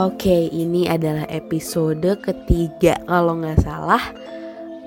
Oke, 0.00 0.48
ini 0.48 0.88
adalah 0.88 1.28
episode 1.28 2.24
ketiga 2.24 2.96
kalau 3.04 3.36
nggak 3.36 3.60
salah 3.60 4.00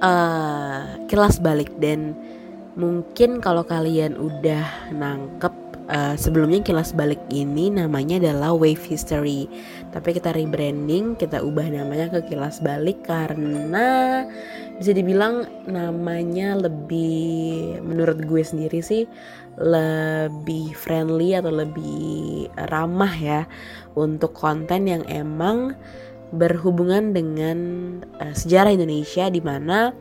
uh, 0.01 1.05
kelas 1.05 1.37
balik. 1.37 1.69
Dan 1.77 2.17
mungkin 2.73 3.41
kalau 3.41 3.61
kalian 3.61 4.17
udah 4.17 4.93
nangkep 4.93 5.53
uh, 5.89 6.15
sebelumnya 6.15 6.63
kelas 6.63 6.95
balik 6.95 7.21
ini 7.29 7.69
namanya 7.69 8.19
adalah 8.19 8.55
Wave 8.55 8.83
History, 8.87 9.49
tapi 9.91 10.15
kita 10.15 10.31
rebranding, 10.31 11.15
kita 11.19 11.41
ubah 11.43 11.67
namanya 11.69 12.09
ke 12.19 12.33
kelas 12.33 12.63
balik 12.63 13.05
karena 13.05 14.23
bisa 14.77 14.91
dibilang 14.95 15.45
namanya 15.69 16.57
lebih 16.57 17.77
menurut 17.85 18.25
gue 18.25 18.41
sendiri 18.41 18.81
sih 18.81 19.05
lebih 19.53 20.73
friendly 20.73 21.37
atau 21.37 21.53
lebih 21.53 22.49
ramah 22.73 23.13
ya 23.13 23.41
untuk 23.93 24.33
konten 24.33 24.89
yang 24.89 25.05
emang 25.05 25.77
berhubungan 26.33 27.13
dengan 27.13 27.57
uh, 28.17 28.33
sejarah 28.33 28.73
Indonesia 28.73 29.29
di 29.29 29.37
mana 29.37 29.93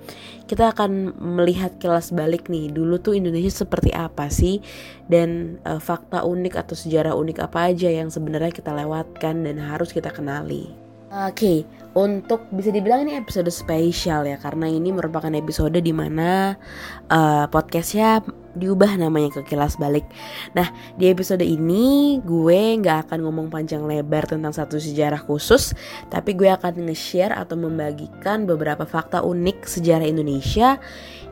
kita 0.48 0.72
akan 0.72 1.16
melihat 1.20 1.76
kelas 1.76 2.10
balik 2.16 2.48
nih 2.48 2.72
dulu 2.72 2.96
tuh 2.98 3.12
Indonesia 3.12 3.52
seperti 3.52 3.92
apa 3.92 4.32
sih 4.32 4.64
dan 5.12 5.60
uh, 5.68 5.76
fakta 5.76 6.24
unik 6.24 6.56
atau 6.56 6.72
sejarah 6.72 7.12
unik 7.12 7.44
apa 7.44 7.68
aja 7.68 7.92
yang 7.92 8.08
sebenarnya 8.08 8.50
kita 8.50 8.72
lewatkan 8.72 9.44
dan 9.44 9.60
harus 9.60 9.92
kita 9.92 10.08
kenali. 10.08 10.72
Oke, 11.12 11.36
okay, 11.36 11.58
untuk 11.92 12.48
bisa 12.48 12.72
dibilang 12.72 13.04
ini 13.04 13.20
episode 13.20 13.52
spesial 13.52 14.24
ya 14.24 14.40
karena 14.40 14.64
ini 14.64 14.96
merupakan 14.96 15.28
episode 15.36 15.76
di 15.76 15.92
mana 15.92 16.56
uh, 17.12 17.44
podcastnya 17.52 18.24
diubah 18.52 19.00
namanya 19.00 19.32
ke 19.40 19.54
kilas 19.54 19.80
balik. 19.80 20.04
Nah 20.52 20.70
di 20.96 21.08
episode 21.08 21.42
ini 21.42 22.18
gue 22.20 22.78
nggak 22.80 23.08
akan 23.08 23.18
ngomong 23.24 23.48
panjang 23.48 23.84
lebar 23.84 24.28
tentang 24.28 24.52
satu 24.52 24.76
sejarah 24.76 25.20
khusus, 25.24 25.72
tapi 26.12 26.36
gue 26.36 26.48
akan 26.52 26.88
nge-share 26.88 27.32
atau 27.32 27.56
membagikan 27.56 28.44
beberapa 28.44 28.84
fakta 28.84 29.24
unik 29.24 29.64
sejarah 29.64 30.06
Indonesia 30.06 30.76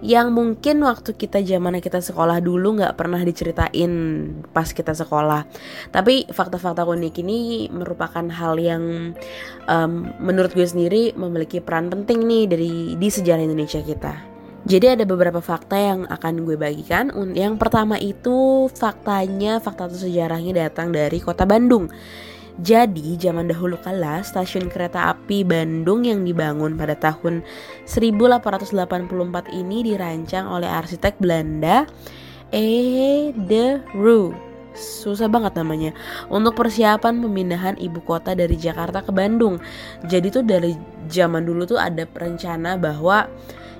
yang 0.00 0.32
mungkin 0.32 0.80
waktu 0.80 1.12
kita 1.12 1.44
zaman 1.44 1.76
kita 1.76 2.00
sekolah 2.00 2.40
dulu 2.40 2.80
nggak 2.80 2.96
pernah 2.96 3.20
diceritain 3.20 3.92
pas 4.50 4.72
kita 4.72 4.96
sekolah. 4.96 5.44
Tapi 5.92 6.24
fakta-fakta 6.32 6.88
unik 6.88 7.14
ini 7.20 7.68
merupakan 7.68 8.24
hal 8.32 8.56
yang 8.56 9.12
um, 9.68 9.92
menurut 10.16 10.56
gue 10.56 10.64
sendiri 10.64 11.12
memiliki 11.16 11.60
peran 11.60 11.92
penting 11.92 12.24
nih 12.24 12.44
dari 12.48 12.72
di 12.96 13.08
sejarah 13.12 13.44
Indonesia 13.44 13.84
kita. 13.84 14.29
Jadi 14.68 14.92
ada 14.92 15.04
beberapa 15.08 15.40
fakta 15.40 15.76
yang 15.80 16.04
akan 16.04 16.44
gue 16.44 16.56
bagikan. 16.60 17.08
Yang 17.32 17.56
pertama 17.56 17.96
itu 17.96 18.68
faktanya, 18.76 19.56
fakta 19.56 19.88
atau 19.88 19.96
sejarahnya 19.96 20.68
datang 20.68 20.92
dari 20.92 21.16
kota 21.16 21.48
Bandung. 21.48 21.88
Jadi 22.60 23.16
zaman 23.16 23.48
dahulu 23.48 23.80
kala 23.80 24.20
stasiun 24.20 24.68
kereta 24.68 25.16
api 25.16 25.48
Bandung 25.48 26.04
yang 26.04 26.28
dibangun 26.28 26.76
pada 26.76 26.92
tahun 26.92 27.40
1884 27.88 29.08
ini 29.56 29.78
dirancang 29.80 30.44
oleh 30.44 30.68
arsitek 30.68 31.16
Belanda 31.16 31.88
E. 32.52 33.32
de 33.32 33.80
Roo 33.96 34.50
susah 34.70 35.26
banget 35.26 35.56
namanya 35.58 35.90
untuk 36.30 36.54
persiapan 36.54 37.18
pemindahan 37.18 37.76
ibu 37.76 38.00
kota 38.06 38.38
dari 38.38 38.54
Jakarta 38.54 39.02
ke 39.02 39.10
Bandung. 39.10 39.58
Jadi 40.06 40.30
tuh 40.30 40.44
dari 40.46 40.76
zaman 41.10 41.42
dulu 41.42 41.66
tuh 41.66 41.80
ada 41.80 42.06
rencana 42.06 42.78
bahwa 42.78 43.26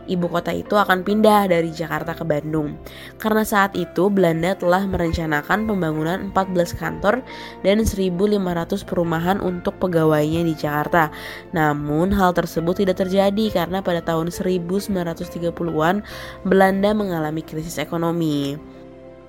ibu 0.06 0.30
kota 0.30 0.54
itu 0.54 0.78
akan 0.78 1.02
pindah 1.02 1.50
dari 1.50 1.68
Jakarta 1.74 2.16
ke 2.16 2.24
Bandung. 2.24 2.78
Karena 3.20 3.42
saat 3.44 3.74
itu 3.74 4.08
Belanda 4.08 4.56
telah 4.56 4.86
merencanakan 4.86 5.66
pembangunan 5.66 6.32
14 6.32 6.80
kantor 6.80 7.20
dan 7.60 7.82
1.500 7.82 8.88
perumahan 8.88 9.42
untuk 9.42 9.76
pegawainya 9.82 10.46
di 10.46 10.54
Jakarta. 10.56 11.12
Namun 11.52 12.14
hal 12.14 12.32
tersebut 12.32 12.86
tidak 12.86 13.02
terjadi 13.02 13.64
karena 13.64 13.84
pada 13.84 14.00
tahun 14.00 14.32
1930-an 14.32 16.06
Belanda 16.46 16.90
mengalami 16.96 17.42
krisis 17.44 17.76
ekonomi. 17.76 18.56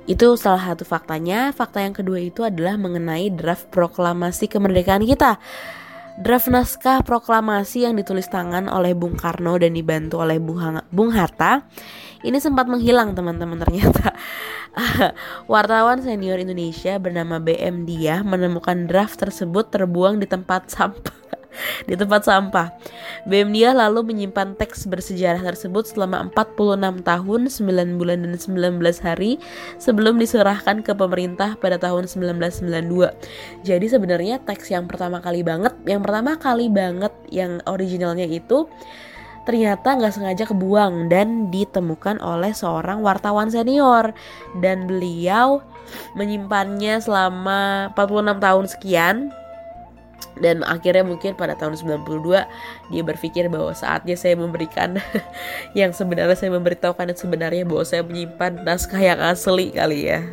Itu 0.10 0.34
salah 0.34 0.74
satu 0.74 0.82
faktanya. 0.82 1.54
Fakta 1.54 1.86
yang 1.86 1.94
kedua 1.94 2.18
itu 2.18 2.42
adalah 2.42 2.74
mengenai 2.74 3.30
draft 3.30 3.70
proklamasi 3.70 4.50
kemerdekaan 4.50 5.06
kita. 5.06 5.38
Draft 6.20 6.52
naskah 6.52 7.06
proklamasi 7.08 7.88
yang 7.88 7.96
ditulis 7.96 8.28
tangan 8.28 8.68
oleh 8.68 8.92
Bung 8.92 9.16
Karno 9.16 9.56
dan 9.56 9.72
dibantu 9.72 10.20
oleh 10.20 10.42
Bung 10.92 11.12
Hatta 11.16 11.64
ini 12.22 12.38
sempat 12.38 12.70
menghilang 12.70 13.18
teman-teman 13.18 13.58
ternyata. 13.58 14.14
Wartawan 15.52 16.06
senior 16.06 16.38
Indonesia 16.38 17.02
bernama 17.02 17.42
BM 17.42 17.90
Dia 17.90 18.22
menemukan 18.22 18.86
draft 18.86 19.18
tersebut 19.18 19.74
terbuang 19.74 20.22
di 20.22 20.30
tempat 20.30 20.70
sampah 20.70 21.41
di 21.88 21.94
tempat 21.96 22.26
sampah. 22.26 22.74
Bemdia 23.28 23.76
lalu 23.76 24.02
menyimpan 24.14 24.58
teks 24.58 24.90
bersejarah 24.90 25.42
tersebut 25.42 25.86
selama 25.86 26.32
46 26.34 27.06
tahun, 27.06 27.42
9 27.48 28.00
bulan 28.00 28.18
dan 28.26 28.34
19 28.38 28.82
hari 29.06 29.38
sebelum 29.78 30.18
diserahkan 30.18 30.82
ke 30.82 30.96
pemerintah 30.98 31.56
pada 31.60 31.78
tahun 31.78 32.10
1992. 32.10 33.66
Jadi 33.66 33.86
sebenarnya 33.86 34.42
teks 34.42 34.72
yang 34.74 34.90
pertama 34.90 35.22
kali 35.22 35.46
banget, 35.46 35.76
yang 35.86 36.02
pertama 36.02 36.38
kali 36.40 36.72
banget 36.72 37.14
yang 37.30 37.62
originalnya 37.70 38.26
itu 38.26 38.66
ternyata 39.42 39.98
nggak 39.98 40.14
sengaja 40.14 40.46
kebuang 40.46 41.10
dan 41.10 41.50
ditemukan 41.50 42.22
oleh 42.22 42.54
seorang 42.54 43.02
wartawan 43.02 43.50
senior 43.50 44.14
dan 44.62 44.86
beliau 44.86 45.66
menyimpannya 46.14 47.02
selama 47.02 47.90
46 47.98 48.38
tahun 48.38 48.66
sekian 48.70 49.16
dan 50.40 50.64
akhirnya 50.64 51.04
mungkin 51.04 51.36
pada 51.36 51.54
tahun 51.58 51.78
92 51.78 52.46
dia 52.94 53.04
berpikir 53.04 53.52
bahwa 53.52 53.76
saatnya 53.76 54.16
saya 54.16 54.38
memberikan 54.40 54.98
yang 55.80 55.92
sebenarnya 55.92 56.38
saya 56.38 56.52
memberitahukan 56.56 57.12
yang 57.12 57.20
sebenarnya 57.20 57.64
bahwa 57.68 57.84
saya 57.84 58.02
menyimpan 58.06 58.64
naskah 58.64 59.02
yang 59.02 59.20
asli 59.20 59.74
kali 59.74 60.08
ya. 60.08 60.24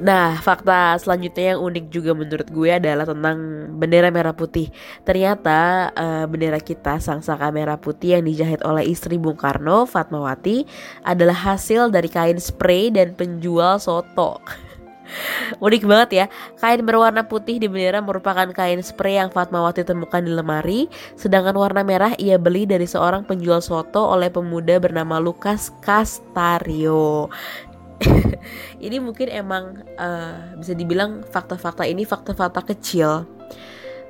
Nah, 0.00 0.40
fakta 0.40 0.96
selanjutnya 0.96 1.52
yang 1.54 1.60
unik 1.60 1.84
juga 1.92 2.16
menurut 2.16 2.48
gue 2.48 2.72
adalah 2.72 3.04
tentang 3.04 3.68
bendera 3.76 4.08
merah 4.08 4.32
putih. 4.32 4.72
Ternyata 5.04 5.92
uh, 5.92 6.24
bendera 6.24 6.56
kita 6.56 6.96
sang 7.04 7.20
saka 7.20 7.52
merah 7.52 7.76
putih 7.76 8.16
yang 8.16 8.24
dijahit 8.24 8.64
oleh 8.64 8.88
istri 8.88 9.20
Bung 9.20 9.36
Karno, 9.36 9.84
Fatmawati, 9.84 10.64
adalah 11.04 11.36
hasil 11.52 11.92
dari 11.92 12.08
kain 12.08 12.40
spray 12.40 12.88
dan 12.88 13.12
penjual 13.12 13.76
soto. 13.76 14.40
Unik 15.64 15.84
banget 15.86 16.10
ya, 16.12 16.26
kain 16.58 16.82
berwarna 16.82 17.26
putih 17.26 17.58
di 17.58 17.66
bendera 17.66 18.00
merupakan 18.02 18.46
kain 18.50 18.80
spray 18.80 19.18
yang 19.18 19.30
Fatmawati 19.30 19.82
temukan 19.82 20.22
di 20.22 20.32
lemari, 20.32 20.80
sedangkan 21.18 21.56
warna 21.56 21.82
merah 21.82 22.12
ia 22.16 22.36
beli 22.36 22.64
dari 22.64 22.86
seorang 22.86 23.26
penjual 23.26 23.60
soto 23.60 24.10
oleh 24.10 24.30
pemuda 24.30 24.78
bernama 24.78 25.18
Lukas 25.18 25.74
Castario. 25.82 27.28
ini 28.86 28.96
mungkin 28.96 29.28
emang 29.28 29.84
uh, 30.00 30.56
bisa 30.56 30.72
dibilang 30.72 31.20
fakta-fakta 31.28 31.84
ini 31.84 32.08
fakta-fakta 32.08 32.64
kecil 32.64 33.28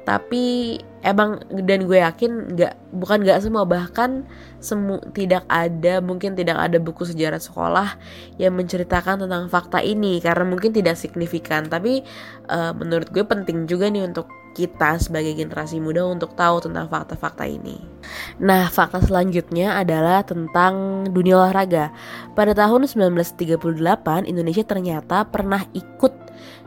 tapi 0.05 0.79
emang 1.01 1.41
dan 1.65 1.89
gue 1.89 2.01
yakin 2.01 2.57
nggak 2.57 2.75
bukan 2.93 3.25
nggak 3.25 3.41
semua 3.41 3.65
bahkan 3.65 4.29
semu 4.61 5.01
tidak 5.17 5.49
ada 5.49 6.05
mungkin 6.05 6.37
tidak 6.37 6.61
ada 6.61 6.77
buku 6.77 7.09
sejarah 7.09 7.41
sekolah 7.41 7.97
yang 8.37 8.53
menceritakan 8.57 9.25
tentang 9.25 9.49
fakta 9.49 9.81
ini 9.81 10.21
karena 10.21 10.45
mungkin 10.45 10.73
tidak 10.77 11.01
signifikan. 11.01 11.69
Tapi 11.69 12.05
uh, 12.49 12.73
menurut 12.77 13.09
gue 13.09 13.25
penting 13.25 13.65
juga 13.65 13.89
nih 13.89 14.05
untuk 14.05 14.40
kita 14.53 14.99
sebagai 14.99 15.35
generasi 15.39 15.79
muda 15.79 16.07
untuk 16.07 16.35
tahu 16.35 16.65
tentang 16.65 16.91
fakta-fakta 16.91 17.47
ini. 17.47 17.79
Nah, 18.43 18.67
fakta 18.69 19.01
selanjutnya 19.01 19.79
adalah 19.79 20.27
tentang 20.27 21.07
dunia 21.09 21.39
olahraga. 21.39 21.95
Pada 22.35 22.53
tahun 22.57 22.91
1938, 22.91 24.27
Indonesia 24.27 24.65
ternyata 24.67 25.29
pernah 25.29 25.63
ikut 25.71 26.13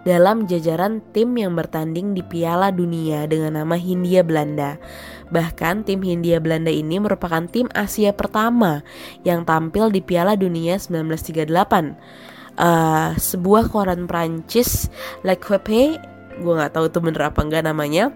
dalam 0.04 0.46
jajaran 0.48 1.00
tim 1.16 1.32
yang 1.40 1.56
bertanding 1.56 2.12
di 2.12 2.22
Piala 2.24 2.70
Dunia 2.70 3.24
dengan 3.28 3.64
nama 3.64 3.76
Hindia 3.80 4.22
Belanda. 4.22 4.78
Bahkan 5.32 5.88
tim 5.88 6.04
Hindia 6.04 6.44
Belanda 6.44 6.70
ini 6.70 7.00
merupakan 7.00 7.48
tim 7.48 7.72
Asia 7.72 8.12
pertama 8.12 8.84
yang 9.24 9.48
tampil 9.48 9.90
di 9.90 10.04
Piala 10.04 10.36
Dunia 10.36 10.78
1938. 10.78 11.96
Uh, 12.54 13.18
sebuah 13.18 13.74
koran 13.74 14.06
Prancis 14.06 14.86
Le 15.26 15.34
Quepe 15.34 16.13
gue 16.40 16.54
nggak 16.54 16.74
tahu 16.74 16.90
itu 16.90 17.00
bener 17.04 17.30
apa 17.30 17.40
enggak 17.44 17.64
namanya. 17.68 18.14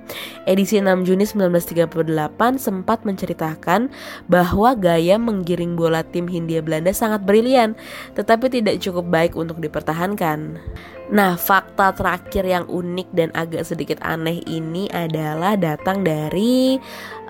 Edisi 0.48 0.80
6 0.80 1.06
Juni 1.06 1.26
1938 1.28 2.58
sempat 2.58 3.04
menceritakan 3.04 3.92
bahwa 4.26 4.74
gaya 4.74 5.20
menggiring 5.20 5.78
bola 5.78 6.02
tim 6.02 6.26
Hindia 6.26 6.64
Belanda 6.64 6.94
sangat 6.96 7.24
brilian 7.24 7.78
tetapi 8.16 8.50
tidak 8.50 8.80
cukup 8.82 9.06
baik 9.08 9.34
untuk 9.38 9.60
dipertahankan 9.62 10.58
Nah, 11.08 11.40
fakta 11.40 11.96
terakhir 11.96 12.44
yang 12.44 12.68
unik 12.68 13.16
dan 13.16 13.32
agak 13.32 13.64
sedikit 13.64 13.96
aneh 14.04 14.44
ini 14.44 14.92
adalah 14.92 15.56
datang 15.56 16.04
dari 16.04 16.76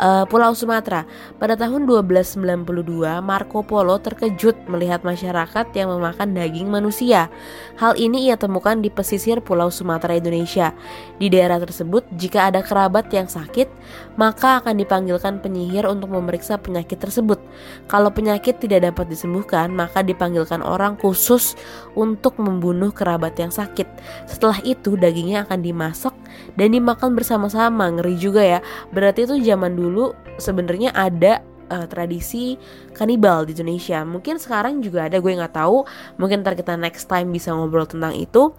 uh, 0.01 0.25
Pulau 0.25 0.57
Sumatera. 0.57 1.06
Pada 1.38 1.53
tahun 1.53 1.85
1292, 1.85 3.21
Marco 3.21 3.62
Polo 3.62 4.01
terkejut 4.01 4.65
melihat 4.65 5.06
masyarakat 5.06 5.69
yang 5.77 5.94
memakan 5.94 6.33
daging 6.33 6.74
manusia. 6.74 7.29
Hal 7.77 7.94
ini 8.01 8.25
ia 8.25 8.33
temukan 8.33 8.81
di 8.81 8.89
pesisir 8.89 9.45
Pulau 9.45 9.69
Sumatera 9.69 10.18
Indonesia. 10.18 10.74
Di 11.21 11.29
daerah 11.29 11.62
tersebut, 11.62 12.01
jika 12.18 12.50
ada 12.50 12.65
kerabat 12.65 13.13
yang 13.13 13.29
sakit, 13.29 13.69
maka 14.18 14.57
akan 14.57 14.74
dipanggilkan 14.81 15.38
penyihir 15.38 15.85
untuk 15.85 16.09
memeriksa 16.09 16.57
penyakit 16.57 16.97
tersebut. 16.97 17.38
Kalau 17.85 18.09
penyakit 18.09 18.57
tidak 18.57 18.89
dapat 18.89 19.06
disembuhkan, 19.13 19.69
maka 19.69 20.01
dipanggilkan 20.01 20.65
orang 20.65 20.97
khusus 20.97 21.53
untuk 21.94 22.41
membunuh 22.41 22.89
kerabat 22.89 23.38
yang 23.38 23.53
sakit 23.53 23.66
sakit. 23.67 23.87
Setelah 24.25 24.63
itu 24.63 24.95
dagingnya 24.95 25.43
akan 25.43 25.59
dimasak 25.59 26.15
dan 26.55 26.71
dimakan 26.71 27.13
bersama-sama. 27.13 27.91
Ngeri 27.91 28.15
juga 28.15 28.41
ya. 28.41 28.59
Berarti 28.95 29.27
itu 29.27 29.35
zaman 29.43 29.75
dulu 29.75 30.15
sebenarnya 30.39 30.95
ada 30.95 31.43
uh, 31.69 31.85
tradisi 31.85 32.55
kanibal 32.95 33.43
di 33.43 33.53
Indonesia. 33.53 34.01
Mungkin 34.07 34.39
sekarang 34.39 34.79
juga 34.79 35.11
ada, 35.11 35.19
gue 35.19 35.31
nggak 35.31 35.55
tahu. 35.55 35.83
Mungkin 36.17 36.41
ntar 36.41 36.55
kita 36.55 36.79
next 36.79 37.11
time 37.11 37.29
bisa 37.35 37.51
ngobrol 37.51 37.85
tentang 37.85 38.15
itu. 38.15 38.55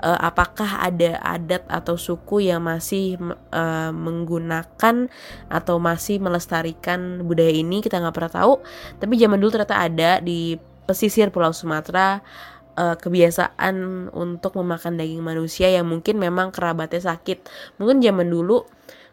Uh, 0.00 0.16
apakah 0.16 0.80
ada 0.80 1.20
adat 1.20 1.60
atau 1.68 1.92
suku 1.92 2.48
yang 2.48 2.64
masih 2.64 3.20
uh, 3.52 3.92
menggunakan 3.92 5.12
atau 5.52 5.76
masih 5.76 6.16
melestarikan 6.24 7.20
budaya 7.20 7.52
ini? 7.52 7.84
Kita 7.84 8.00
nggak 8.00 8.16
pernah 8.16 8.32
tahu. 8.32 8.52
Tapi 8.96 9.20
zaman 9.20 9.36
dulu 9.36 9.50
ternyata 9.52 9.76
ada 9.76 10.24
di 10.24 10.56
pesisir 10.88 11.28
Pulau 11.28 11.52
Sumatera 11.52 12.24
uh, 12.80 12.96
kebiasaan 12.96 14.08
untuk 14.16 14.56
memakan 14.56 14.96
daging 14.96 15.20
manusia 15.20 15.68
yang 15.68 15.84
mungkin 15.84 16.16
memang 16.16 16.48
kerabatnya 16.48 17.12
sakit. 17.12 17.44
Mungkin 17.76 18.00
zaman 18.00 18.32
dulu 18.32 18.64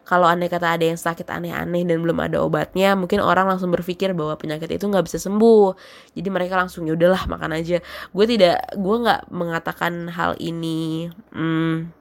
kalau 0.08 0.24
aneh 0.24 0.48
kata 0.48 0.80
ada 0.80 0.88
yang 0.88 0.96
sakit 0.96 1.28
aneh-aneh 1.28 1.84
dan 1.84 2.00
belum 2.00 2.16
ada 2.24 2.40
obatnya, 2.40 2.96
mungkin 2.96 3.20
orang 3.20 3.44
langsung 3.44 3.68
berpikir 3.68 4.16
bahwa 4.16 4.40
penyakit 4.40 4.80
itu 4.80 4.88
nggak 4.88 5.04
bisa 5.04 5.20
sembuh. 5.20 5.76
Jadi 6.16 6.28
mereka 6.32 6.56
langsung 6.56 6.88
ya 6.88 6.96
udahlah 6.96 7.28
makan 7.28 7.60
aja. 7.60 7.84
Gue 8.16 8.24
tidak, 8.24 8.72
gue 8.72 8.96
nggak 9.04 9.28
mengatakan 9.28 10.08
hal 10.08 10.32
ini. 10.40 11.12
Hmm, 11.28 11.92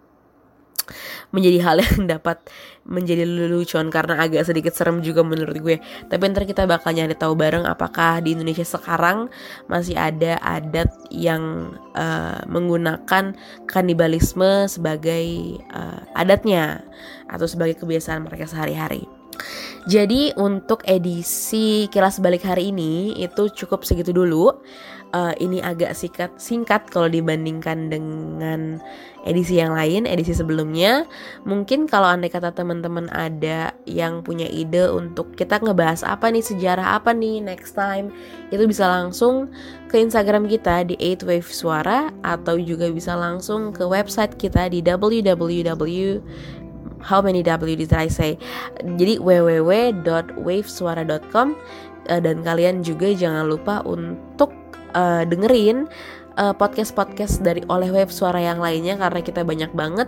menjadi 1.32 1.60
hal 1.64 1.78
yang 1.84 2.08
dapat 2.14 2.40
menjadi 2.88 3.28
lelucon 3.28 3.92
karena 3.92 4.24
agak 4.24 4.48
sedikit 4.48 4.72
serem 4.72 5.04
juga 5.04 5.26
menurut 5.26 5.58
gue. 5.60 5.78
Tapi 6.08 6.24
ntar 6.32 6.48
kita 6.48 6.64
bakal 6.64 6.96
nyari 6.96 7.16
tahu 7.18 7.36
bareng 7.36 7.68
apakah 7.68 8.24
di 8.24 8.36
Indonesia 8.36 8.64
sekarang 8.64 9.28
masih 9.68 10.00
ada 10.00 10.40
adat 10.40 10.88
yang 11.12 11.76
uh, 11.98 12.40
menggunakan 12.48 13.36
kanibalisme 13.68 14.72
sebagai 14.72 15.60
uh, 15.76 16.00
adatnya 16.16 16.86
atau 17.28 17.44
sebagai 17.44 17.76
kebiasaan 17.84 18.24
mereka 18.24 18.48
sehari-hari. 18.48 19.17
Jadi 19.88 20.36
untuk 20.36 20.84
edisi 20.84 21.88
kilas 21.88 22.20
balik 22.20 22.44
hari 22.44 22.76
ini 22.76 23.16
itu 23.16 23.48
cukup 23.54 23.88
segitu 23.88 24.12
dulu 24.12 24.52
uh, 25.16 25.34
ini 25.40 25.64
agak 25.64 25.96
singkat 25.96 26.32
singkat 26.36 26.88
kalau 26.92 27.08
dibandingkan 27.08 27.88
dengan 27.88 28.82
edisi 29.28 29.60
yang 29.60 29.76
lain, 29.76 30.08
edisi 30.08 30.32
sebelumnya. 30.32 31.04
Mungkin 31.44 31.88
kalau 31.88 32.08
andai 32.08 32.32
kata 32.32 32.56
teman-teman 32.56 33.12
ada 33.12 33.76
yang 33.84 34.24
punya 34.24 34.48
ide 34.48 34.88
untuk 34.88 35.36
kita 35.36 35.60
ngebahas 35.60 36.04
apa 36.08 36.32
nih 36.32 36.44
sejarah 36.44 36.96
apa 36.96 37.12
nih 37.12 37.44
next 37.44 37.76
time, 37.76 38.12
itu 38.52 38.64
bisa 38.68 38.88
langsung 38.88 39.52
ke 39.92 40.00
Instagram 40.00 40.48
kita 40.48 40.88
di 40.88 40.96
8 41.00 41.28
Wave 41.28 41.52
Suara 41.52 42.12
atau 42.24 42.56
juga 42.60 42.88
bisa 42.92 43.16
langsung 43.16 43.76
ke 43.76 43.84
website 43.84 44.36
kita 44.40 44.72
di 44.72 44.80
www 44.84 46.20
how 47.04 47.22
many 47.22 47.44
W 47.44 47.76
did 47.76 47.94
I 47.94 48.08
say? 48.08 48.38
Jadi 48.82 49.20
www.wavesuara.com 49.22 51.56
eh, 52.10 52.22
dan 52.22 52.44
kalian 52.44 52.84
juga 52.86 53.14
jangan 53.14 53.48
lupa 53.50 53.82
untuk 53.86 54.52
uh, 54.96 55.24
dengerin 55.28 55.88
uh, 56.38 56.54
podcast-podcast 56.56 57.42
dari 57.42 57.66
oleh 57.68 57.90
web 57.92 58.14
suara 58.14 58.40
yang 58.40 58.62
lainnya 58.62 58.96
karena 58.96 59.20
kita 59.26 59.42
banyak 59.42 59.74
banget 59.74 60.08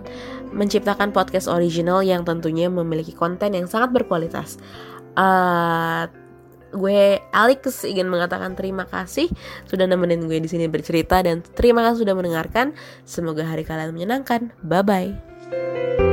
menciptakan 0.54 1.12
podcast 1.12 1.50
original 1.50 2.06
yang 2.06 2.24
tentunya 2.24 2.70
memiliki 2.70 3.12
konten 3.12 3.58
yang 3.58 3.66
sangat 3.66 3.92
berkualitas. 3.92 4.62
Uh, 5.18 6.06
gue 6.70 7.18
Alex 7.34 7.82
ingin 7.82 8.06
mengatakan 8.06 8.54
terima 8.54 8.86
kasih 8.86 9.26
sudah 9.66 9.90
nemenin 9.90 10.30
gue 10.30 10.38
di 10.38 10.46
sini 10.46 10.70
bercerita 10.70 11.18
dan 11.26 11.42
terima 11.58 11.82
kasih 11.82 12.06
sudah 12.06 12.16
mendengarkan. 12.16 12.78
Semoga 13.10 13.44
hari 13.44 13.66
kalian 13.66 13.98
menyenangkan. 13.98 14.54
Bye 14.62 14.86
bye. 14.86 16.09